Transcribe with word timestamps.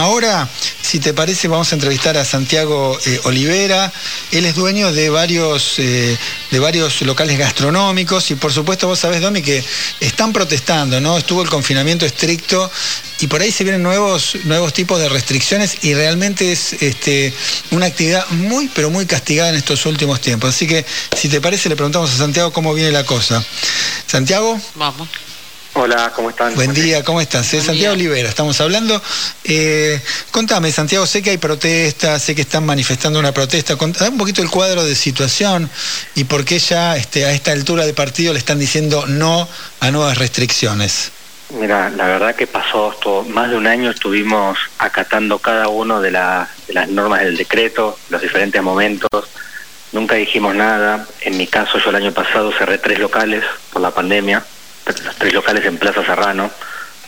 Ahora, 0.00 0.48
si 0.80 0.98
te 0.98 1.12
parece, 1.12 1.46
vamos 1.46 1.70
a 1.72 1.74
entrevistar 1.74 2.16
a 2.16 2.24
Santiago 2.24 2.98
eh, 3.04 3.20
Olivera. 3.24 3.92
Él 4.32 4.46
es 4.46 4.54
dueño 4.54 4.92
de 4.94 5.10
varios, 5.10 5.78
eh, 5.78 6.16
de 6.50 6.58
varios 6.58 7.02
locales 7.02 7.38
gastronómicos 7.38 8.30
y 8.30 8.34
por 8.34 8.50
supuesto 8.50 8.88
vos 8.88 8.98
sabés, 8.98 9.20
Domi, 9.20 9.42
que 9.42 9.62
están 10.00 10.32
protestando, 10.32 11.02
¿no? 11.02 11.18
Estuvo 11.18 11.42
el 11.42 11.50
confinamiento 11.50 12.06
estricto 12.06 12.70
y 13.20 13.26
por 13.26 13.42
ahí 13.42 13.52
se 13.52 13.62
vienen 13.62 13.82
nuevos, 13.82 14.36
nuevos 14.44 14.72
tipos 14.72 14.98
de 14.98 15.10
restricciones 15.10 15.76
y 15.82 15.92
realmente 15.92 16.50
es 16.50 16.72
este, 16.82 17.34
una 17.70 17.84
actividad 17.84 18.26
muy, 18.30 18.68
pero 18.74 18.88
muy 18.88 19.04
castigada 19.04 19.50
en 19.50 19.56
estos 19.56 19.84
últimos 19.84 20.22
tiempos. 20.22 20.54
Así 20.54 20.66
que, 20.66 20.86
si 21.14 21.28
te 21.28 21.42
parece, 21.42 21.68
le 21.68 21.76
preguntamos 21.76 22.10
a 22.10 22.16
Santiago 22.16 22.54
cómo 22.54 22.72
viene 22.72 22.90
la 22.90 23.04
cosa. 23.04 23.44
Santiago. 24.06 24.58
Vamos. 24.76 25.08
Hola, 25.82 26.12
¿cómo 26.14 26.28
están? 26.28 26.54
Buen 26.56 26.74
día, 26.74 27.02
¿cómo 27.02 27.22
estás? 27.22 27.54
Es 27.54 27.64
Santiago 27.64 27.94
Olivera, 27.94 28.28
estamos 28.28 28.60
hablando. 28.60 29.00
Eh, 29.44 29.98
contame, 30.30 30.70
Santiago, 30.70 31.06
sé 31.06 31.22
que 31.22 31.30
hay 31.30 31.38
protestas, 31.38 32.22
sé 32.22 32.34
que 32.34 32.42
están 32.42 32.66
manifestando 32.66 33.18
una 33.18 33.32
protesta. 33.32 33.76
Contame 33.76 34.10
un 34.10 34.18
poquito 34.18 34.42
el 34.42 34.50
cuadro 34.50 34.84
de 34.84 34.94
situación 34.94 35.70
y 36.14 36.24
por 36.24 36.44
qué 36.44 36.58
ya 36.58 36.98
este, 36.98 37.24
a 37.24 37.32
esta 37.32 37.52
altura 37.52 37.86
de 37.86 37.94
partido 37.94 38.34
le 38.34 38.40
están 38.40 38.58
diciendo 38.58 39.06
no 39.06 39.48
a 39.80 39.90
nuevas 39.90 40.18
restricciones. 40.18 41.12
Mira, 41.58 41.88
la 41.88 42.08
verdad 42.08 42.34
que 42.34 42.46
pasó 42.46 42.92
esto, 42.92 43.22
más 43.30 43.48
de 43.48 43.56
un 43.56 43.66
año 43.66 43.88
estuvimos 43.90 44.58
acatando 44.76 45.38
cada 45.38 45.68
uno 45.68 46.02
de, 46.02 46.10
las 46.10 46.88
normas 46.90 47.22
del 47.22 47.38
decreto, 47.38 47.98
los 48.10 48.20
diferentes 48.20 48.62
momentos. 48.62 49.08
Nunca 49.92 50.16
dijimos 50.16 50.54
nada. 50.54 51.06
En 51.22 51.38
mi 51.38 51.46
caso, 51.46 51.78
yo 51.78 51.88
el 51.88 51.96
año 51.96 52.12
pasado 52.12 52.52
cerré 52.52 52.76
tres 52.76 52.98
locales 52.98 53.42
por 53.72 53.80
la 53.80 53.92
pandemia 53.92 54.44
los 54.86 55.16
tres 55.16 55.32
locales 55.32 55.64
en 55.64 55.78
Plaza 55.78 56.04
Serrano, 56.04 56.50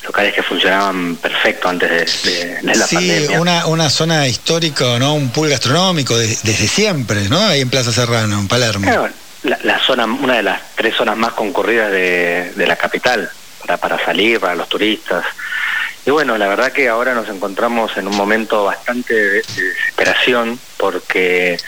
locales 0.04 0.34
que 0.34 0.42
funcionaban 0.42 1.16
perfecto 1.16 1.68
antes 1.68 2.22
de, 2.24 2.58
la 2.62 2.86
pandemia. 2.86 3.28
Sí, 3.28 3.36
una, 3.36 3.66
una 3.66 3.90
zona 3.90 4.26
histórica, 4.26 4.98
¿no? 4.98 5.14
Un 5.14 5.30
pool 5.30 5.48
gastronómico 5.48 6.16
desde 6.16 6.68
siempre, 6.68 7.28
¿no? 7.28 7.38
Ahí 7.38 7.60
en 7.60 7.70
Plaza 7.70 7.92
Serrano, 7.92 8.38
en 8.38 8.48
Palermo. 8.48 9.08
la, 9.42 9.78
zona, 9.80 10.04
una 10.04 10.36
de 10.36 10.42
las 10.42 10.60
tres 10.74 10.94
zonas 10.96 11.16
más 11.16 11.32
concurridas 11.32 11.90
de, 11.90 12.52
la 12.56 12.76
capital 12.76 13.30
para, 13.60 13.76
para 13.76 14.04
salir, 14.04 14.40
para 14.40 14.54
los 14.54 14.68
turistas. 14.68 15.24
Y 16.04 16.10
bueno, 16.10 16.36
la 16.36 16.48
verdad 16.48 16.72
que 16.72 16.88
ahora 16.88 17.14
nos 17.14 17.28
encontramos 17.28 17.96
en 17.96 18.08
un 18.08 18.16
momento 18.16 18.64
bastante 18.64 19.14
de 19.14 19.30
desesperación 19.34 20.58
porque 20.76 21.58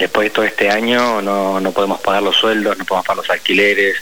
después 0.00 0.26
de 0.26 0.30
todo 0.30 0.44
este 0.44 0.68
año 0.68 1.22
no, 1.22 1.60
no 1.60 1.70
podemos 1.70 2.00
pagar 2.00 2.22
los 2.22 2.36
sueldos, 2.36 2.76
no 2.76 2.84
podemos 2.84 3.06
pagar 3.06 3.18
los 3.18 3.30
alquileres, 3.30 3.98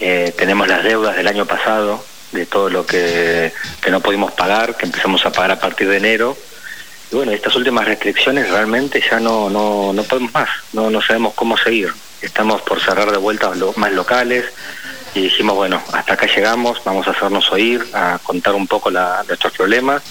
eh, 0.00 0.32
tenemos 0.36 0.66
las 0.66 0.82
deudas 0.82 1.16
del 1.16 1.28
año 1.28 1.46
pasado, 1.46 2.02
de 2.32 2.46
todo 2.46 2.70
lo 2.70 2.86
que, 2.86 3.52
no 3.90 4.00
pudimos 4.00 4.32
pagar, 4.32 4.76
que 4.76 4.86
empezamos 4.86 5.24
a 5.26 5.32
pagar 5.32 5.52
a 5.52 5.60
partir 5.60 5.88
de 5.88 5.98
enero. 5.98 6.36
Y 7.12 7.16
bueno, 7.16 7.32
estas 7.32 7.54
últimas 7.56 7.84
restricciones 7.86 8.50
realmente 8.50 9.02
ya 9.08 9.20
no, 9.20 9.50
no, 9.50 9.92
no 9.92 10.02
podemos 10.04 10.32
más, 10.32 10.48
no, 10.72 10.90
no 10.90 11.02
sabemos 11.02 11.34
cómo 11.34 11.56
seguir. 11.58 11.92
Estamos 12.22 12.62
por 12.62 12.80
cerrar 12.80 13.10
de 13.10 13.18
vuelta 13.18 13.54
los 13.54 13.76
más 13.76 13.92
locales 13.92 14.46
y 15.14 15.22
dijimos, 15.22 15.56
bueno, 15.56 15.82
hasta 15.92 16.14
acá 16.14 16.26
llegamos, 16.26 16.80
vamos 16.84 17.06
a 17.06 17.10
hacernos 17.10 17.50
oír, 17.50 17.84
a 17.92 18.18
contar 18.22 18.54
un 18.54 18.66
poco 18.66 18.90
la, 18.90 19.24
nuestros 19.26 19.52
problemas 19.52 20.02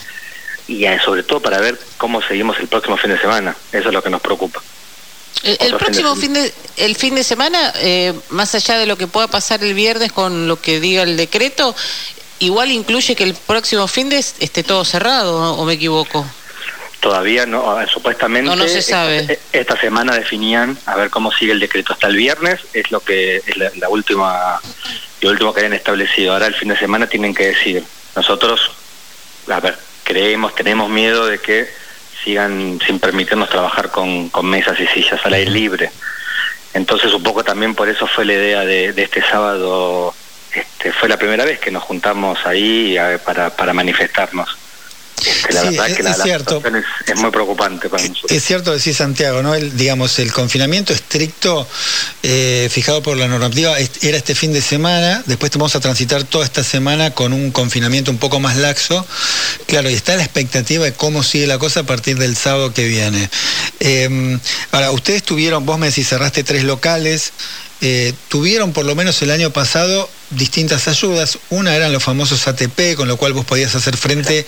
y 0.68 0.86
sobre 1.04 1.24
todo 1.24 1.40
para 1.40 1.60
ver 1.60 1.80
cómo 1.98 2.22
seguimos 2.22 2.60
el 2.60 2.68
próximo 2.68 2.96
fin 2.98 3.12
de 3.12 3.20
semana. 3.20 3.56
Eso 3.72 3.88
es 3.88 3.94
lo 3.94 4.04
que 4.04 4.10
nos 4.10 4.22
preocupa. 4.22 4.62
El, 5.44 5.76
próximo 5.76 6.16
fin 6.16 6.34
de, 6.34 6.54
el 6.78 6.96
fin 6.96 7.16
de 7.16 7.24
semana, 7.24 7.74
eh, 7.78 8.14
más 8.30 8.56
allá 8.56 8.78
de 8.78 8.86
lo 8.86 8.98
que 8.98 9.08
pueda 9.08 9.28
pasar 9.28 9.64
el 9.64 9.74
viernes 9.74 10.12
con 10.12 10.48
lo 10.48 10.62
que 10.62 10.80
diga 10.80 11.04
el 11.04 11.16
decreto, 11.16 11.76
igual 12.40 12.72
incluye 12.72 13.16
que 13.16 13.24
el 13.24 13.34
próximo 13.34 13.88
fin 13.88 14.10
de 14.10 14.18
esté 14.18 14.64
todo 14.64 14.84
cerrado, 14.84 15.56
¿o 15.56 15.66
me 15.66 15.74
equivoco? 15.74 16.26
Todavía 17.00 17.46
no, 17.46 17.78
supuestamente. 17.88 18.54
No, 18.54 18.68
se 18.68 18.82
sabe. 18.82 19.40
Esta, 19.54 19.80
semana 19.80 20.14
definían 20.14 20.78
a 20.86 20.98
ver 20.98 21.10
cómo 21.10 21.32
sigue 21.32 21.54
el 21.54 21.60
decreto 21.60 21.94
hasta 21.94 22.08
el 22.08 22.18
viernes, 22.18 22.60
es 22.74 22.92
lo 22.92 23.00
que 23.00 23.38
es 23.38 23.56
la, 23.78 23.88
última, 23.88 24.60
lo 25.22 25.30
último 25.30 25.54
que 25.54 25.62
habían 25.62 25.74
establecido. 25.74 26.34
Ahora 26.34 26.48
el 26.48 26.56
fin 26.56 26.68
de 26.68 26.78
semana 26.78 27.08
tienen 27.08 27.34
que 27.34 27.48
decir. 27.48 27.86
Nosotros, 28.18 28.72
a 29.48 29.62
ver, 29.62 29.78
creemos, 30.04 30.54
tenemos 30.56 30.90
miedo 30.90 31.26
de 31.26 31.40
que 31.40 31.70
sigan 32.24 32.80
sin 32.86 33.00
permitirnos 33.00 33.50
trabajar 33.50 33.90
con, 33.90 34.30
con 34.30 34.46
mesas 34.46 34.80
y 34.80 34.88
sillas 34.88 35.26
al 35.26 35.34
aire 35.34 35.52
libre. 35.52 35.92
Entonces 36.74 37.14
un 37.14 37.24
poco 37.24 37.44
también 37.44 37.74
por 37.74 37.90
eso 37.90 38.06
fue 38.08 38.26
la 38.26 38.34
idea 38.34 38.62
de, 38.62 38.94
de 38.94 39.04
este 39.04 39.22
sábado, 39.22 40.14
este, 40.54 40.92
fue 40.92 41.10
la 41.10 41.18
primera 41.18 41.46
vez 41.46 41.60
que 41.60 41.72
nos 41.72 41.84
juntamos 41.84 42.46
ahí 42.46 42.98
para, 43.26 43.50
para 43.50 43.74
manifestarnos 43.74 44.59
la 45.52 45.64
verdad 45.64 45.90
es, 45.90 45.98
que 45.98 46.04
la, 46.04 46.14
cierto. 46.14 46.62
es, 47.06 47.16
muy 47.20 47.32
preocupante 47.32 47.90
para 47.90 48.04
nosotros. 48.08 48.32
Es 48.32 48.44
cierto 48.44 48.72
decir 48.72 48.94
Santiago, 48.94 49.42
¿no? 49.42 49.56
El, 49.56 49.76
digamos, 49.76 50.20
el 50.20 50.32
confinamiento 50.32 50.94
estricto 50.94 51.68
eh, 52.24 52.70
fijado 52.72 53.02
por 53.02 53.18
la 53.18 53.28
normativa 53.28 53.76
era 54.02 54.18
este 54.18 54.36
fin 54.36 54.54
de 54.54 54.62
semana, 54.62 55.24
después 55.26 55.52
vamos 55.52 55.76
a 55.76 55.80
transitar 55.80 56.24
toda 56.24 56.46
esta 56.46 56.64
semana 56.64 57.12
con 57.12 57.34
un 57.34 57.52
confinamiento 57.52 58.12
un 58.12 58.18
poco 58.18 58.40
más 58.40 58.58
laxo. 58.58 59.06
Claro, 59.68 59.90
y 59.90 59.94
está 59.94 60.16
la 60.16 60.24
expectativa 60.24 60.86
de 60.86 60.94
cómo 60.94 61.24
sigue 61.24 61.48
la 61.48 61.58
cosa 61.58 61.82
a 61.82 61.84
partir 61.84 62.18
del 62.18 62.36
sábado 62.36 62.74
que 62.74 62.86
viene. 62.86 63.30
Eh, 63.80 64.40
ahora, 64.72 64.92
ustedes 64.92 65.24
tuvieron, 65.24 65.66
vos 65.66 65.80
me 65.80 65.88
decís, 65.88 66.08
cerraste 66.08 66.44
tres 66.44 66.64
locales, 66.64 67.34
eh, 67.82 68.14
tuvieron 68.28 68.74
por 68.74 68.86
lo 68.86 68.94
menos 68.94 69.22
el 69.22 69.32
año 69.32 69.52
pasado 69.52 70.10
distintas 70.32 70.88
ayudas. 70.88 71.40
Una 71.50 71.76
eran 71.76 71.94
los 71.94 72.04
famosos 72.04 72.48
ATP, 72.48 72.96
con 72.96 73.08
lo 73.08 73.18
cual 73.18 73.34
vos 73.34 73.46
podías 73.46 73.74
hacer 73.76 73.96
frente 73.96 74.46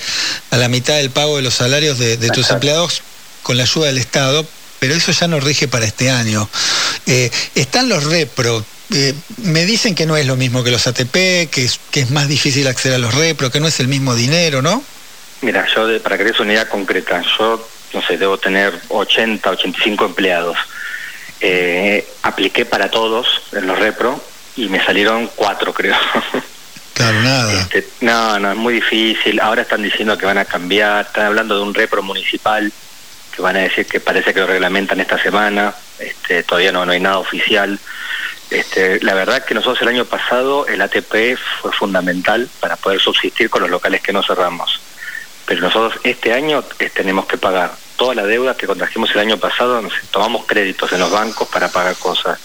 a 0.49 0.57
la 0.57 0.67
mitad 0.67 0.95
del 0.95 1.11
pago 1.11 1.37
de 1.37 1.43
los 1.43 1.53
salarios 1.53 1.97
de, 1.97 2.17
tus 2.29 2.49
empleados 2.49 3.01
con 3.43 3.57
la 3.57 3.63
ayuda 3.63 3.87
del 3.87 3.97
Estado, 3.97 4.45
pero 4.79 4.93
eso 4.93 5.11
ya 5.11 5.27
no 5.27 5.39
rige 5.39 5.67
para 5.67 5.85
este 5.85 6.09
año. 6.09 6.49
Eh, 7.07 7.31
están 7.55 7.87
los 7.87 8.03
repro. 8.03 8.65
Eh, 8.93 9.13
me 9.37 9.65
dicen 9.65 9.95
que 9.95 10.05
no 10.05 10.17
es 10.17 10.25
lo 10.25 10.35
mismo 10.35 10.63
que 10.63 10.71
los 10.71 10.85
ATP, 10.85 11.49
que 11.49 11.63
es, 11.63 11.79
que 11.91 12.01
es 12.01 12.11
más 12.11 12.27
difícil 12.27 12.67
acceder 12.67 12.95
a 12.95 12.99
los 12.99 13.13
repro, 13.13 13.49
que 13.49 13.61
no 13.61 13.67
es 13.67 13.79
el 13.79 13.87
mismo 13.87 14.15
dinero, 14.15 14.61
¿no? 14.61 14.83
Mira, 15.41 15.65
yo 15.73 16.01
para 16.03 16.17
que 16.17 16.25
des 16.25 16.39
una 16.39 16.51
idea 16.51 16.67
concreta, 16.67 17.23
yo 17.39 17.65
no 17.93 18.01
sé, 18.01 18.17
debo 18.17 18.37
tener 18.37 18.73
80, 18.89 19.49
85 19.49 20.05
empleados. 20.05 20.57
Eh, 21.41 22.07
apliqué 22.21 22.65
para 22.65 22.91
todos 22.91 23.27
en 23.51 23.65
los 23.65 23.79
repro 23.79 24.21
y 24.55 24.69
me 24.69 24.83
salieron 24.83 25.29
cuatro, 25.35 25.73
creo. 25.73 25.95
Claro, 26.93 27.21
nada. 27.21 27.53
Este, 27.53 27.87
no, 28.01 28.37
no, 28.37 28.51
es 28.51 28.57
muy 28.57 28.75
difícil. 28.75 29.39
Ahora 29.39 29.63
están 29.63 29.81
diciendo 29.81 30.17
que 30.17 30.25
van 30.25 30.37
a 30.37 30.45
cambiar, 30.45 31.05
están 31.05 31.25
hablando 31.25 31.55
de 31.55 31.63
un 31.63 31.73
repro 31.73 32.03
municipal, 32.03 32.71
que 33.33 33.41
van 33.41 33.55
a 33.55 33.61
decir 33.61 33.85
que 33.87 33.99
parece 33.99 34.33
que 34.33 34.41
lo 34.41 34.45
reglamentan 34.45 34.99
esta 34.99 35.17
semana, 35.17 35.73
este, 35.97 36.43
todavía 36.43 36.71
no, 36.71 36.85
no 36.85 36.91
hay 36.91 36.99
nada 36.99 37.17
oficial. 37.17 37.79
Este, 38.49 39.01
la 39.01 39.13
verdad 39.13 39.45
que 39.45 39.53
nosotros 39.53 39.81
el 39.81 39.87
año 39.87 40.05
pasado 40.05 40.67
el 40.67 40.81
ATP 40.81 41.37
fue 41.61 41.71
fundamental 41.71 42.49
para 42.59 42.75
poder 42.75 42.99
subsistir 42.99 43.49
con 43.49 43.61
los 43.61 43.71
locales 43.71 44.01
que 44.01 44.11
no 44.11 44.21
cerramos. 44.21 44.81
Pero 45.45 45.61
nosotros 45.61 45.99
este 46.03 46.33
año 46.33 46.63
eh, 46.79 46.89
tenemos 46.93 47.25
que 47.25 47.37
pagar 47.37 47.71
toda 48.01 48.15
la 48.15 48.25
deuda 48.25 48.57
que 48.57 48.65
contrajimos 48.65 49.11
el 49.11 49.19
año 49.19 49.37
pasado, 49.37 49.79
tomamos 50.09 50.47
créditos 50.47 50.91
en 50.91 51.01
los 51.01 51.11
bancos 51.11 51.47
para 51.49 51.67
pagar 51.67 51.95
cosas. 51.97 52.39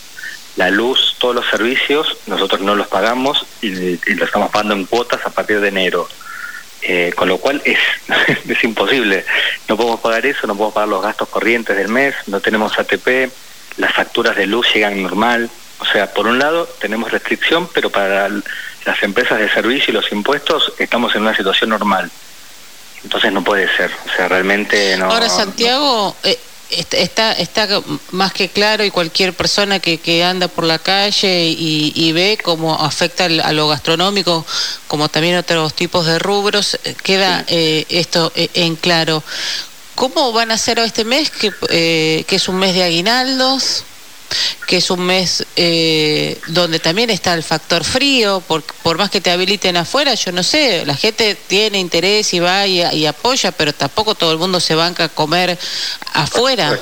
La 0.57 0.69
luz, 0.69 1.17
todos 1.19 1.35
los 1.35 1.47
servicios, 1.47 2.15
nosotros 2.27 2.61
no 2.61 2.75
los 2.75 2.89
pagamos 2.89 3.47
y, 3.63 3.97
los 4.17 4.29
estamos 4.29 4.51
pagando 4.51 4.75
en 4.75 4.85
cuotas 4.85 5.25
a 5.25 5.31
partir 5.31 5.61
de 5.61 5.69
enero. 5.69 6.11
Eh, 6.83 7.11
con 7.17 7.31
lo 7.31 7.39
cual 7.39 7.63
es, 7.65 7.79
es 8.47 8.65
imposible. 8.65 9.25
No 9.67 9.79
podemos 9.79 10.01
pagar 10.01 10.27
eso, 10.27 10.47
no 10.47 10.53
podemos 10.53 10.75
pagar 10.75 10.91
los 10.91 11.03
gastos 11.03 11.31
corrientes 11.31 11.75
del 11.75 11.89
mes, 11.89 12.15
no 12.27 12.41
tenemos 12.41 12.79
ATP, 12.79 13.33
las 13.79 13.95
facturas 13.95 14.37
de 14.37 14.47
luz 14.47 14.67
llegan 14.75 15.03
normal. 15.03 15.49
O 15.79 15.87
sea, 15.87 16.13
por 16.13 16.27
un 16.27 16.39
lado 16.39 16.69
tenemos 16.83 17.11
restricción, 17.11 17.67
pero 17.73 17.89
para 17.89 18.29
las 18.29 19.03
empresas 19.03 19.39
de 19.39 19.49
servicio 19.49 19.91
y 19.91 19.95
los 19.95 20.13
impuestos 20.13 20.75
estamos 20.79 21.15
en 21.15 21.23
una 21.23 21.35
situación 21.35 21.71
normal. 21.71 22.11
Entonces 23.07 23.33
no 23.33 23.45
puede 23.45 23.69
ser, 23.77 23.89
o 24.05 24.17
sea, 24.17 24.27
realmente 24.27 24.97
no. 24.97 25.05
Ahora, 25.05 25.29
Santiago, 25.29 26.17
eh, 26.25 26.37
está, 26.71 27.31
está 27.35 27.69
más 28.11 28.33
que 28.33 28.49
claro 28.49 28.85
y 28.85 28.91
cualquier 28.91 29.33
persona 29.33 29.79
que, 29.79 29.99
que 29.99 30.25
anda 30.25 30.49
por 30.49 30.65
la 30.65 30.81
calle 30.81 31.55
y, 31.57 32.11
ve 32.11 32.37
cómo 32.43 32.75
afecta 32.75 33.27
a 33.27 33.53
lo 33.53 33.69
gastronómico, 33.69 34.45
como 34.89 35.09
también 35.09 35.37
otros 35.37 35.73
tipos 35.75 36.05
de 36.05 36.19
rubros, 36.19 36.81
eh, 36.83 36.97
queda 37.01 37.45
eh, 37.47 37.87
esto 37.91 38.33
en 38.35 38.75
claro. 38.75 39.23
¿Cómo 39.95 40.33
van 40.33 40.51
a 40.51 40.59
ser 40.59 40.81
este 40.81 41.05
mes, 41.05 41.31
que, 41.31 41.53
que 42.27 42.37
es 42.37 42.49
un 42.49 42.57
mes 42.57 42.75
de 42.75 42.83
aguinaldos? 42.83 43.85
Que 44.67 44.79
es 44.79 44.91
un 44.91 45.07
mes 45.07 45.47
eh, 45.57 46.41
donde 46.49 46.81
también 46.81 47.11
está 47.11 47.35
el 47.35 47.43
factor 47.43 47.85
frío, 47.85 48.41
por, 48.41 48.63
por 48.63 48.99
más 48.99 49.11
que 49.11 49.21
te 49.21 49.31
habiliten 49.31 49.77
afuera, 49.77 50.15
yo 50.15 50.33
no 50.33 50.43
sé, 50.43 50.85
la 50.85 50.95
gente 50.95 51.37
tiene 51.47 51.79
interés 51.79 52.35
y 52.35 52.41
va 52.41 52.67
y, 52.67 53.07
apoya, 53.07 53.53
pero 53.53 53.73
tampoco 53.73 54.15
todo 54.15 54.33
el 54.33 54.39
mundo 54.39 54.61
se 54.61 54.75
banca 54.75 55.05
a 55.05 55.09
comer 55.09 55.57
afuera. 56.13 56.79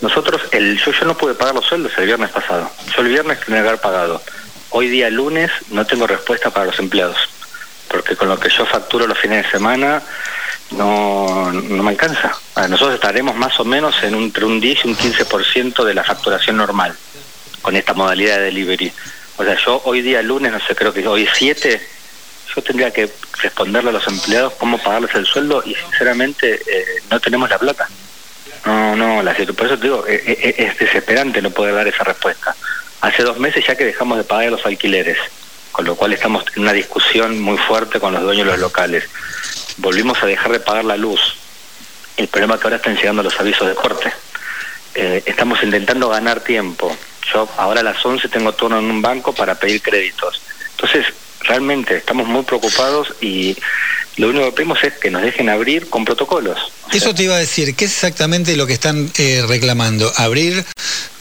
Nosotros, 0.00 0.42
el, 0.52 0.78
yo, 0.78 0.92
yo 0.92 1.04
no 1.04 1.16
pude 1.16 1.34
pagar 1.34 1.54
los 1.54 1.66
sueldos 1.66 1.92
el 1.98 2.06
viernes 2.06 2.30
pasado. 2.30 2.70
Yo 2.96 3.02
el 3.02 3.08
viernes 3.08 3.38
tenía 3.40 3.62
que 3.62 3.68
haber 3.68 3.80
pagado. 3.80 4.22
Hoy 4.70 4.88
día 4.88 5.10
lunes 5.10 5.50
no 5.70 5.84
tengo 5.86 6.06
respuesta 6.06 6.50
para 6.50 6.66
los 6.66 6.78
empleados, 6.78 7.16
porque 7.90 8.16
con 8.16 8.28
lo 8.28 8.38
que 8.38 8.48
yo 8.48 8.64
facturo 8.64 9.06
los 9.06 9.18
fines 9.18 9.44
de 9.44 9.50
semana 9.50 10.02
no 10.70 11.30
no, 11.52 11.82
me 11.82 11.90
alcanza. 11.90 12.32
nosotros 12.68 12.94
estaremos 12.94 13.34
más 13.36 13.58
o 13.58 13.64
menos 13.64 14.02
en 14.02 14.14
un, 14.14 14.24
entre 14.24 14.44
un 14.44 14.60
10 14.60 14.84
y 14.84 14.88
un 14.88 14.96
15% 14.96 15.84
de 15.84 15.94
la 15.94 16.04
facturación 16.04 16.56
normal 16.56 16.94
con 17.62 17.76
esta 17.76 17.92
modalidad 17.94 18.38
de 18.38 18.44
delivery. 18.44 18.92
O 19.36 19.44
sea, 19.44 19.56
yo 19.56 19.80
hoy 19.84 20.02
día 20.02 20.22
lunes, 20.22 20.52
no 20.52 20.60
sé, 20.60 20.74
creo 20.74 20.92
que 20.92 21.06
hoy 21.06 21.28
7, 21.32 21.80
yo 22.54 22.62
tendría 22.62 22.90
que 22.90 23.10
responderle 23.42 23.90
a 23.90 23.92
los 23.94 24.06
empleados 24.06 24.54
cómo 24.58 24.78
pagarles 24.78 25.14
el 25.14 25.26
sueldo 25.26 25.62
y 25.64 25.74
sinceramente 25.74 26.60
eh, 26.66 26.84
no 27.10 27.20
tenemos 27.20 27.48
la 27.50 27.58
plata. 27.58 27.88
No, 28.66 28.94
no, 28.94 29.22
la, 29.22 29.34
por 29.34 29.66
eso 29.66 29.78
te 29.78 29.84
digo, 29.84 30.04
eh, 30.06 30.22
eh, 30.26 30.54
es 30.58 30.78
desesperante 30.78 31.40
no 31.40 31.50
poder 31.50 31.74
dar 31.74 31.88
esa 31.88 32.04
respuesta. 32.04 32.54
Hace 33.00 33.22
dos 33.22 33.38
meses 33.38 33.64
ya 33.66 33.74
que 33.74 33.84
dejamos 33.86 34.18
de 34.18 34.24
pagar 34.24 34.50
los 34.50 34.64
alquileres, 34.66 35.18
con 35.72 35.84
lo 35.84 35.96
cual 35.96 36.12
estamos 36.12 36.44
en 36.56 36.62
una 36.62 36.72
discusión 36.72 37.40
muy 37.40 37.58
fuerte 37.58 38.00
con 38.00 38.12
los 38.12 38.22
dueños 38.22 38.46
de 38.46 38.52
los 38.52 38.60
locales. 38.60 39.04
Volvimos 39.76 40.22
a 40.22 40.26
dejar 40.26 40.52
de 40.52 40.60
pagar 40.60 40.84
la 40.84 40.96
luz. 40.96 41.20
El 42.16 42.28
problema 42.28 42.54
es 42.54 42.60
que 42.60 42.66
ahora 42.66 42.76
están 42.76 42.96
llegando 42.96 43.22
los 43.22 43.38
avisos 43.40 43.68
de 43.68 43.74
corte. 43.74 44.12
estamos 44.94 45.62
intentando 45.62 46.08
ganar 46.08 46.40
tiempo. 46.40 46.94
Yo 47.32 47.48
ahora 47.56 47.80
a 47.80 47.84
las 47.84 48.04
11 48.04 48.28
tengo 48.28 48.52
turno 48.52 48.78
en 48.78 48.86
un 48.86 49.00
banco 49.00 49.32
para 49.32 49.54
pedir 49.54 49.80
créditos. 49.80 50.40
Entonces, 50.72 51.06
realmente 51.42 51.96
estamos 51.96 52.26
muy 52.26 52.42
preocupados 52.42 53.14
y 53.20 53.56
lo 54.16 54.28
único 54.28 54.44
que 54.46 54.52
pedimos 54.52 54.82
es 54.82 54.94
que 54.94 55.10
nos 55.10 55.22
dejen 55.22 55.48
abrir 55.48 55.88
con 55.88 56.04
protocolos. 56.04 56.58
Eso 56.92 57.14
te 57.14 57.22
iba 57.24 57.36
a 57.36 57.38
decir, 57.38 57.74
¿qué 57.76 57.84
es 57.84 57.92
exactamente 57.92 58.56
lo 58.56 58.66
que 58.66 58.72
están 58.72 59.10
eh, 59.18 59.42
reclamando? 59.46 60.12
¿Abrir 60.16 60.64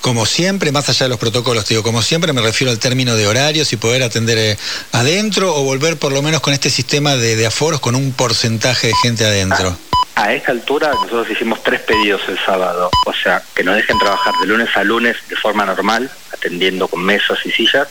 como 0.02 0.26
siempre, 0.26 0.72
más 0.72 0.90
allá 0.90 1.06
de 1.06 1.10
los 1.10 1.20
protocolos? 1.20 1.66
Te 1.66 1.76
digo, 1.76 1.84
como 1.84 2.02
siempre 2.02 2.34
me 2.34 2.42
refiero 2.42 2.72
al 2.72 2.80
término 2.80 3.16
de 3.16 3.28
horarios 3.28 3.72
y 3.74 3.78
poder 3.78 4.04
atender 4.04 4.38
eh, 4.38 4.58
adentro 4.92 5.56
o 5.56 5.64
volver 5.64 5.98
por 5.98 6.12
lo 6.12 6.22
menos 6.22 6.42
con 6.42 6.54
este 6.54 6.70
sistema 6.70 7.16
de, 7.16 7.46
aforos 7.46 7.80
con 7.80 7.96
un 7.96 8.12
porcentaje 8.12 8.88
de 8.88 8.94
gente 9.04 9.26
adentro. 9.26 9.78
A, 10.16 10.34
esta 10.34 10.52
altura 10.52 10.90
nosotros 10.90 11.30
hicimos 11.30 11.64
tres 11.64 11.82
pedidos 11.82 12.22
el 12.28 12.38
sábado, 12.44 12.90
o 13.06 13.14
sea, 13.14 13.42
que 13.56 13.64
nos 13.64 13.76
dejen 13.76 13.98
trabajar 14.00 14.34
de 14.42 14.48
lunes 14.48 14.76
a 14.76 14.84
lunes 14.84 15.16
de 15.30 15.36
forma 15.36 15.66
normal, 15.66 16.12
atendiendo 16.34 16.88
con 16.88 17.04
mesas 17.04 17.40
y 17.46 17.52
sillas, 17.52 17.88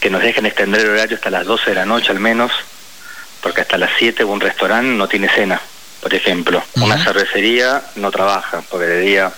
que 0.00 0.10
nos 0.10 0.22
dejen 0.22 0.44
extender 0.44 0.82
el 0.82 0.90
horario 0.90 1.16
hasta 1.16 1.30
las 1.30 1.46
12 1.46 1.70
de 1.70 1.76
la 1.76 1.86
noche 1.86 2.10
al 2.10 2.20
menos, 2.20 2.52
porque 3.42 3.62
hasta 3.62 3.78
las 3.78 3.90
7 3.98 4.24
un 4.24 4.40
restaurante 4.40 4.90
no 4.96 5.08
tiene 5.08 5.28
cena, 5.28 5.60
por 6.00 6.12
ejemplo. 6.14 6.62
Una 6.76 7.02
cervecería 7.02 7.82
no 7.96 8.10
trabaja, 8.10 8.62
porque 8.68 8.86
de 8.86 9.00
día, 9.00 9.32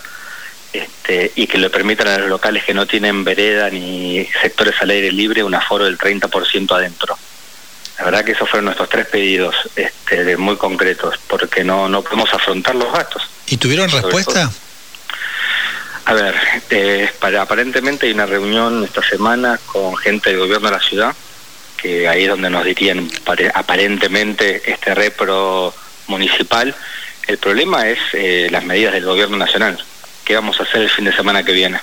este, 0.72 1.32
y 1.34 1.46
que 1.46 1.58
le 1.58 1.70
permitan 1.70 2.08
a 2.08 2.18
los 2.18 2.28
locales 2.28 2.64
que 2.64 2.74
no 2.74 2.86
tienen 2.86 3.24
vereda 3.24 3.70
ni 3.70 4.26
sectores 4.40 4.74
al 4.80 4.90
aire 4.90 5.12
libre 5.12 5.42
un 5.42 5.54
aforo 5.54 5.84
del 5.84 5.98
30% 5.98 6.72
adentro. 6.74 7.18
La 7.98 8.04
verdad 8.04 8.24
que 8.24 8.32
esos 8.32 8.48
fueron 8.48 8.66
nuestros 8.66 8.88
tres 8.88 9.06
pedidos 9.06 9.54
este, 9.76 10.36
muy 10.36 10.56
concretos, 10.56 11.16
porque 11.28 11.62
no, 11.62 11.88
no 11.88 12.02
podemos 12.02 12.32
afrontar 12.32 12.74
los 12.74 12.90
gastos. 12.90 13.22
¿Y 13.46 13.58
tuvieron 13.58 13.90
respuesta? 13.90 14.50
A 16.06 16.14
ver, 16.14 16.34
eh, 16.70 17.10
para, 17.20 17.42
aparentemente 17.42 18.06
hay 18.06 18.12
una 18.12 18.24
reunión 18.24 18.84
esta 18.84 19.02
semana 19.02 19.60
con 19.66 19.96
gente 19.96 20.30
del 20.30 20.38
gobierno 20.38 20.70
de 20.70 20.76
la 20.76 20.82
ciudad 20.82 21.14
que 21.80 22.08
ahí 22.08 22.24
es 22.24 22.28
donde 22.28 22.50
nos 22.50 22.64
dirían 22.64 23.10
aparentemente 23.54 24.70
este 24.70 24.94
repro 24.94 25.74
municipal. 26.06 26.74
El 27.26 27.38
problema 27.38 27.88
es 27.88 27.98
eh, 28.12 28.48
las 28.50 28.64
medidas 28.64 28.92
del 28.92 29.04
gobierno 29.04 29.36
nacional. 29.36 29.82
¿Qué 30.24 30.34
vamos 30.34 30.60
a 30.60 30.64
hacer 30.64 30.82
el 30.82 30.90
fin 30.90 31.04
de 31.06 31.14
semana 31.14 31.42
que 31.42 31.52
viene? 31.52 31.80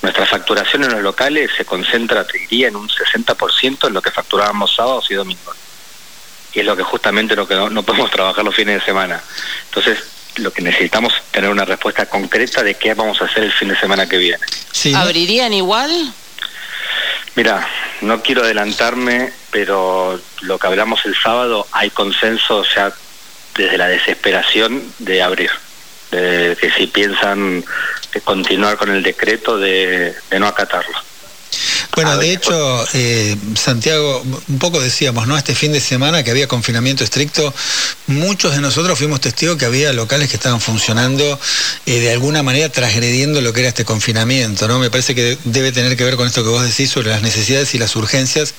Nuestra 0.00 0.26
facturación 0.26 0.84
en 0.84 0.92
los 0.92 1.02
locales 1.02 1.50
se 1.56 1.64
concentra, 1.64 2.26
te 2.26 2.38
diría, 2.38 2.68
en 2.68 2.76
un 2.76 2.88
60% 2.88 3.88
en 3.88 3.92
lo 3.92 4.00
que 4.00 4.10
facturábamos 4.10 4.74
sábados 4.74 5.10
y 5.10 5.14
domingos. 5.14 5.56
Y 6.54 6.60
es 6.60 6.66
lo 6.66 6.76
que 6.76 6.82
justamente 6.82 7.36
lo 7.36 7.46
que 7.46 7.54
no, 7.54 7.82
podemos 7.82 8.10
trabajar 8.10 8.44
los 8.44 8.54
fines 8.54 8.80
de 8.80 8.84
semana. 8.84 9.20
Entonces, 9.66 9.98
lo 10.36 10.52
que 10.52 10.62
necesitamos 10.62 11.12
es 11.14 11.22
tener 11.32 11.50
una 11.50 11.64
respuesta 11.64 12.06
concreta 12.06 12.62
de 12.62 12.76
qué 12.76 12.94
vamos 12.94 13.20
a 13.20 13.24
hacer 13.24 13.42
el 13.42 13.52
fin 13.52 13.68
de 13.68 13.78
semana 13.78 14.08
que 14.08 14.16
viene. 14.16 14.44
¿Abrirían 14.94 15.52
igual? 15.52 16.12
Mira, 17.34 17.68
no 18.00 18.22
quiero 18.22 18.42
adelantarme, 18.42 19.32
pero 19.50 20.20
lo 20.42 20.58
que 20.58 20.66
hablamos 20.66 21.04
el 21.04 21.14
sábado, 21.14 21.66
hay 21.72 21.90
consenso, 21.90 22.58
o 22.58 22.64
sea, 22.64 22.92
desde 23.56 23.78
la 23.78 23.88
desesperación 23.88 24.82
de 24.98 25.22
abrir, 25.22 25.50
de 26.10 26.56
que 26.60 26.70
si 26.70 26.86
piensan 26.86 27.64
continuar 28.24 28.76
con 28.76 28.90
el 28.90 29.02
decreto 29.02 29.58
de 29.58 30.14
no 30.38 30.46
acatarlo. 30.46 31.07
Bueno, 31.98 32.16
de 32.16 32.32
hecho, 32.32 32.86
eh, 32.92 33.34
Santiago, 33.56 34.22
un 34.46 34.58
poco 34.60 34.80
decíamos, 34.80 35.26
¿no? 35.26 35.36
Este 35.36 35.52
fin 35.56 35.72
de 35.72 35.80
semana 35.80 36.22
que 36.22 36.30
había 36.30 36.46
confinamiento 36.46 37.02
estricto, 37.02 37.52
muchos 38.06 38.54
de 38.54 38.60
nosotros 38.60 38.96
fuimos 38.96 39.20
testigos 39.20 39.56
que 39.56 39.64
había 39.64 39.92
locales 39.92 40.30
que 40.30 40.36
estaban 40.36 40.60
funcionando 40.60 41.40
eh, 41.86 41.98
de 41.98 42.12
alguna 42.12 42.44
manera 42.44 42.68
transgrediendo 42.68 43.40
lo 43.40 43.52
que 43.52 43.62
era 43.62 43.70
este 43.70 43.84
confinamiento, 43.84 44.68
¿no? 44.68 44.78
Me 44.78 44.92
parece 44.92 45.16
que 45.16 45.38
debe 45.42 45.72
tener 45.72 45.96
que 45.96 46.04
ver 46.04 46.14
con 46.14 46.28
esto 46.28 46.44
que 46.44 46.50
vos 46.50 46.62
decís 46.62 46.88
sobre 46.88 47.10
las 47.10 47.20
necesidades 47.20 47.74
y 47.74 47.78
las 47.78 47.96
urgencias 47.96 48.54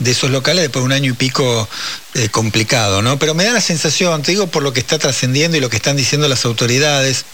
de 0.00 0.10
esos 0.10 0.30
locales 0.30 0.62
después 0.62 0.82
de 0.82 0.86
un 0.86 0.92
año 0.92 1.12
y 1.12 1.14
pico 1.14 1.68
eh, 2.14 2.28
complicado, 2.30 3.02
¿no? 3.02 3.20
Pero 3.20 3.34
me 3.34 3.44
da 3.44 3.52
la 3.52 3.60
sensación, 3.60 4.22
te 4.22 4.32
digo 4.32 4.48
por 4.48 4.64
lo 4.64 4.72
que 4.72 4.80
está 4.80 4.98
trascendiendo 4.98 5.56
y 5.56 5.60
lo 5.60 5.70
que 5.70 5.76
están 5.76 5.96
diciendo 5.96 6.26
las 6.26 6.44
autoridades 6.44 7.24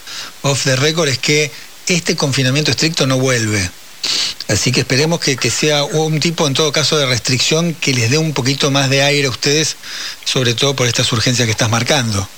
off 0.42 0.64
the 0.64 0.76
record, 0.76 1.08
es 1.08 1.16
que 1.16 1.50
este 1.86 2.14
confinamiento 2.14 2.70
estricto 2.70 3.06
no 3.06 3.18
vuelve. 3.18 3.70
Así 4.48 4.70
que 4.70 4.80
esperemos 4.80 5.18
que, 5.18 5.36
sea 5.50 5.82
un 5.84 6.20
tipo, 6.20 6.46
en 6.46 6.54
todo 6.54 6.70
caso, 6.70 6.96
de 6.96 7.06
restricción 7.06 7.74
que 7.74 7.92
les 7.92 8.10
dé 8.10 8.18
un 8.18 8.32
poquito 8.32 8.70
más 8.70 8.88
de 8.88 9.02
aire 9.02 9.26
a 9.26 9.30
ustedes, 9.30 9.76
sobre 10.24 10.54
todo 10.54 10.76
por 10.76 10.86
estas 10.86 11.12
urgencias 11.12 11.46
que 11.46 11.50
estás 11.50 11.68
marcando. 11.68 12.28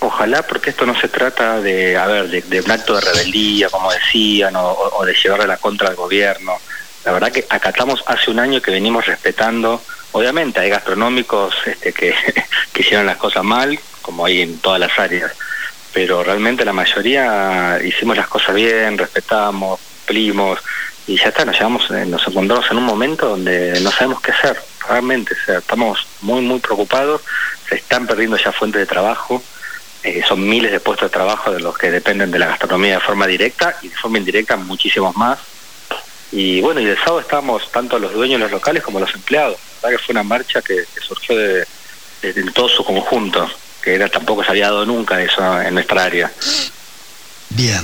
Ojalá, 0.00 0.44
porque 0.44 0.70
esto 0.70 0.84
no 0.84 1.00
se 1.00 1.06
trata 1.06 1.60
de, 1.60 1.96
a 1.96 2.06
ver, 2.06 2.28
de, 2.28 2.60
un 2.60 2.70
acto 2.70 2.96
de 2.96 3.02
rebeldía, 3.02 3.68
como 3.68 3.92
decían, 3.92 4.54
o, 4.56 5.04
de 5.06 5.14
llevarle 5.14 5.46
la 5.46 5.56
contra 5.58 5.88
al 5.88 5.94
gobierno. 5.94 6.58
La 7.04 7.12
verdad 7.12 7.30
que 7.30 7.46
acatamos 7.48 8.02
hace 8.06 8.32
un 8.32 8.40
año 8.40 8.60
que 8.60 8.72
venimos 8.72 9.06
respetando. 9.06 9.80
Obviamente 10.10 10.58
hay 10.58 10.68
gastronómicos 10.68 11.54
este, 11.66 11.92
que, 11.92 12.12
que 12.72 12.82
hicieron 12.82 13.06
las 13.06 13.18
cosas 13.18 13.44
mal, 13.44 13.78
como 14.02 14.26
hay 14.26 14.42
en 14.42 14.58
todas 14.58 14.80
las 14.80 14.98
áreas, 14.98 15.30
pero 15.92 16.24
realmente 16.24 16.64
la 16.64 16.72
mayoría 16.72 17.78
hicimos 17.84 18.16
las 18.16 18.26
cosas 18.26 18.56
bien, 18.56 18.98
respetamos, 18.98 19.78
cumplimos 20.00 20.58
y 21.06 21.16
ya 21.16 21.28
está, 21.28 21.44
nos, 21.44 21.56
llevamos, 21.56 21.90
eh, 21.90 22.06
nos 22.06 22.26
encontramos 22.26 22.70
en 22.70 22.78
un 22.78 22.84
momento 22.84 23.28
donde 23.28 23.80
no 23.80 23.90
sabemos 23.90 24.20
qué 24.20 24.32
hacer, 24.32 24.62
realmente, 24.88 25.34
o 25.34 25.44
sea, 25.44 25.58
estamos 25.58 26.06
muy, 26.20 26.40
muy 26.42 26.60
preocupados, 26.60 27.22
se 27.68 27.76
están 27.76 28.06
perdiendo 28.06 28.36
ya 28.36 28.52
fuentes 28.52 28.80
de 28.80 28.86
trabajo, 28.86 29.42
eh, 30.04 30.22
son 30.26 30.48
miles 30.48 30.72
de 30.72 30.80
puestos 30.80 31.10
de 31.10 31.12
trabajo 31.12 31.52
de 31.52 31.60
los 31.60 31.78
que 31.78 31.90
dependen 31.90 32.30
de 32.30 32.38
la 32.38 32.46
gastronomía 32.46 32.94
de 32.94 33.00
forma 33.00 33.26
directa 33.26 33.76
y 33.82 33.88
de 33.88 33.96
forma 33.96 34.18
indirecta 34.18 34.56
muchísimos 34.56 35.16
más. 35.16 35.38
Y 36.32 36.60
bueno, 36.60 36.80
y 36.80 36.86
el 36.86 36.96
sábado 36.96 37.20
estábamos 37.20 37.70
tanto 37.70 37.98
los 37.98 38.12
dueños 38.12 38.38
de 38.40 38.44
los 38.44 38.52
locales 38.52 38.82
como 38.82 38.98
los 38.98 39.14
empleados. 39.14 39.58
La 39.82 39.88
verdad 39.88 40.00
que 40.00 40.04
fue 40.06 40.12
una 40.14 40.22
marcha 40.22 40.62
que, 40.62 40.84
surgió 41.00 41.36
de, 41.36 41.66
todo 42.52 42.68
su 42.68 42.84
conjunto, 42.84 43.48
que 43.82 43.94
era 43.94 44.08
tampoco 44.08 44.42
se 44.42 44.50
había 44.50 44.66
dado 44.66 44.86
nunca 44.86 45.22
eso 45.22 45.60
en 45.60 45.74
nuestra 45.74 46.04
área. 46.04 46.32
Bien. 47.54 47.82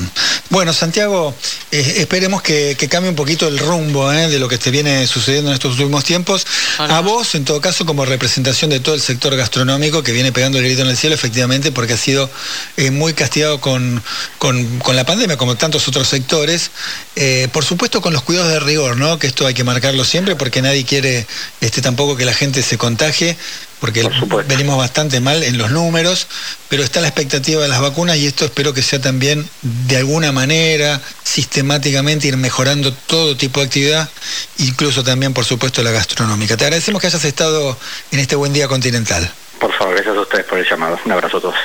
Bueno, 0.50 0.72
Santiago, 0.72 1.34
eh, 1.70 1.96
esperemos 1.98 2.40
que, 2.40 2.75
cambie 2.88 3.10
un 3.10 3.16
poquito 3.16 3.48
el 3.48 3.58
rumbo 3.58 4.10
eh, 4.10 4.28
de 4.28 4.38
lo 4.38 4.48
que 4.48 4.56
te 4.56 4.70
viene 4.70 5.06
sucediendo 5.06 5.50
en 5.50 5.54
estos 5.54 5.72
últimos 5.72 6.04
tiempos. 6.04 6.46
A 6.78 7.00
vos, 7.00 7.34
en 7.34 7.44
todo 7.44 7.60
caso, 7.60 7.84
como 7.84 8.06
representación 8.06 8.70
de 8.70 8.80
todo 8.80 8.94
el 8.94 9.02
sector 9.02 9.37
gastronómico 9.37 10.02
que 10.02 10.12
viene 10.12 10.32
pegando 10.32 10.58
el 10.58 10.64
grito 10.64 10.82
en 10.82 10.88
el 10.88 10.96
cielo, 10.96 11.14
efectivamente, 11.14 11.70
porque 11.70 11.92
ha 11.92 11.98
sido 11.98 12.30
eh, 12.78 12.90
muy 12.90 13.12
castigado 13.12 13.60
con, 13.60 14.02
con, 14.38 14.96
la 14.96 15.04
pandemia, 15.04 15.37
como 15.37 15.56
tantos 15.56 15.87
otros 15.87 16.08
sectores. 16.08 16.70
por 17.52 17.64
supuesto, 17.64 18.00
con 18.00 18.14
los 18.14 18.22
cuidados 18.22 18.50
de 18.50 18.60
rigor, 18.60 18.96
¿no? 18.96 19.18
Que 19.18 19.26
esto 19.26 19.46
hay 19.46 19.52
que 19.52 19.64
marcarlo 19.64 20.04
siempre, 20.04 20.34
porque 20.34 20.62
nadie 20.62 20.84
quiere 20.84 21.26
este, 21.60 21.82
tampoco 21.82 22.16
que 22.16 22.25
la 22.25 22.32
gente 22.32 22.62
se 22.62 22.78
contagie 22.78 23.37
porque 23.80 24.08
venimos 24.47 24.76
bastante 24.76 25.20
mal 25.20 25.42
en 25.42 25.58
los 25.58 25.70
números, 25.70 26.26
pero 26.68 26.82
está 26.82 27.00
la 27.00 27.08
expectativa 27.08 27.62
de 27.62 27.68
las 27.68 27.80
vacunas 27.80 28.16
y 28.16 28.26
esto 28.26 28.44
espero 28.44 28.75
que 28.75 28.82
sea 28.82 29.00
también 29.00 29.49
de 29.62 29.97
alguna 29.97 30.32
manera, 30.32 31.00
sistemáticamente 31.23 32.28
ir 32.28 32.37
mejorando 32.37 32.92
todo 32.92 33.37
tipo 33.37 33.61
de 33.61 33.66
actividad, 33.66 34.08
incluso 34.58 35.04
también, 35.04 35.35
por 35.35 35.44
supuesto, 35.44 35.82
la 35.82 35.90
gastronómica. 35.90 36.56
Te 36.56 36.64
agradecemos 36.64 37.00
que 37.00 37.08
hayas 37.08 37.25
estado 37.25 37.76
en 38.11 38.18
este 38.18 38.37
buen 38.37 38.52
día 38.52 38.68
continental. 38.68 39.30
Por 39.58 39.73
favor, 39.73 39.94
gracias 39.94 40.16
a 40.16 40.20
ustedes 40.20 40.44
por 40.47 40.58
el 40.58 40.68
llamado. 40.68 40.99
Un 41.04 41.12
abrazo 41.12 41.38
a 41.38 41.40
todos. 41.40 41.58